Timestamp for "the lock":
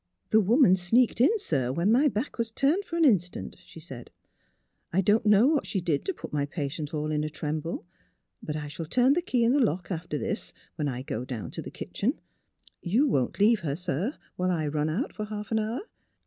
9.51-9.91